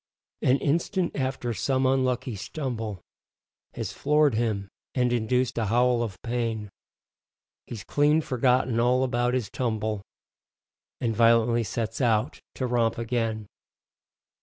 [0.41, 3.03] An instant after some unlucky stumble
[3.75, 6.71] Has floored him and induced a howl of pain,
[7.67, 10.01] He's clean forgotten all about his tumble
[10.99, 13.45] And violently sets out to romp again.